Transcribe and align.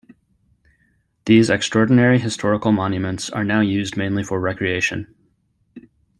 These 1.25 1.51
extraordinary 1.51 2.17
historical 2.17 2.71
monuments 2.71 3.29
are 3.29 3.43
now 3.43 3.59
used 3.61 3.95
mainly 3.95 4.23
for 4.23 4.39
recreation. 4.39 5.13